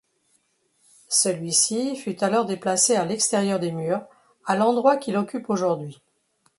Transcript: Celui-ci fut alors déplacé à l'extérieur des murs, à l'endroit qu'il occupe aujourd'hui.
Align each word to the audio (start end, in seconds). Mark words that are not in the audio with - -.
Celui-ci 1.09 1.95
fut 1.95 2.23
alors 2.23 2.45
déplacé 2.47 2.95
à 2.95 3.05
l'extérieur 3.05 3.59
des 3.59 3.71
murs, 3.71 4.01
à 4.47 4.55
l'endroit 4.55 4.97
qu'il 4.97 5.15
occupe 5.15 5.47
aujourd'hui. 5.51 6.01